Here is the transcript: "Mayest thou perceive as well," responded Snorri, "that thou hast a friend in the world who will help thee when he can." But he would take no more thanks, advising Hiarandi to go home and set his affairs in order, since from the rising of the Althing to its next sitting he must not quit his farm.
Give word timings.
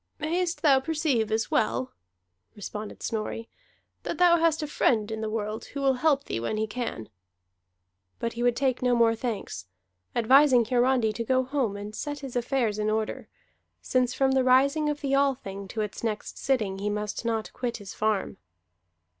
"Mayest 0.17 0.63
thou 0.63 0.79
perceive 0.79 1.31
as 1.31 1.51
well," 1.51 1.93
responded 2.55 3.03
Snorri, 3.03 3.49
"that 4.01 4.17
thou 4.17 4.37
hast 4.39 4.63
a 4.63 4.67
friend 4.67 5.11
in 5.11 5.21
the 5.21 5.29
world 5.29 5.65
who 5.65 5.79
will 5.81 5.93
help 6.01 6.23
thee 6.23 6.39
when 6.39 6.57
he 6.57 6.65
can." 6.65 7.07
But 8.17 8.33
he 8.33 8.41
would 8.41 8.55
take 8.55 8.81
no 8.81 8.95
more 8.95 9.13
thanks, 9.13 9.67
advising 10.15 10.65
Hiarandi 10.65 11.13
to 11.13 11.23
go 11.23 11.43
home 11.43 11.77
and 11.77 11.93
set 11.95 12.21
his 12.21 12.35
affairs 12.35 12.79
in 12.79 12.89
order, 12.89 13.27
since 13.79 14.15
from 14.15 14.31
the 14.31 14.43
rising 14.43 14.89
of 14.89 15.01
the 15.01 15.13
Althing 15.15 15.67
to 15.67 15.81
its 15.81 16.03
next 16.03 16.35
sitting 16.35 16.79
he 16.79 16.89
must 16.89 17.23
not 17.23 17.53
quit 17.53 17.77
his 17.77 17.93
farm. 17.93 18.37